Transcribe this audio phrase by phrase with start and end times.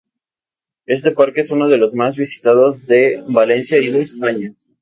[0.87, 4.51] Este parque es uno de los más visitados de Valencia y de España.